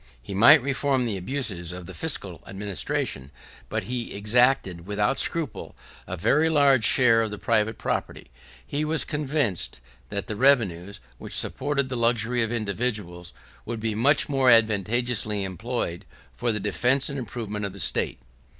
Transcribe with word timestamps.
He 0.19 0.33
might 0.33 0.63
reform 0.63 1.05
the 1.05 1.15
abuses 1.15 1.71
of 1.71 1.85
the 1.85 1.93
fiscal 1.93 2.41
administration; 2.47 3.29
but 3.69 3.83
he 3.83 4.13
exacted, 4.15 4.87
without 4.87 5.19
scruple, 5.19 5.75
a 6.07 6.17
very 6.17 6.49
large 6.49 6.83
share 6.83 7.21
of 7.21 7.29
the 7.29 7.37
private 7.37 7.77
property; 7.77 8.21
as 8.23 8.27
he 8.65 8.83
was 8.83 9.03
convinced, 9.03 9.79
that 10.09 10.25
the 10.25 10.35
revenues, 10.35 10.99
which 11.19 11.37
supported 11.37 11.89
the 11.89 11.97
luxury 11.97 12.41
of 12.41 12.51
individuals, 12.51 13.31
would 13.63 13.79
be 13.79 13.93
much 13.93 14.27
more 14.27 14.49
advantageously 14.49 15.43
employed 15.43 16.05
for 16.35 16.51
the 16.51 16.59
defence 16.59 17.07
and 17.07 17.19
improvement 17.19 17.63
of 17.63 17.71
the 17.73 17.79
state. 17.79 18.17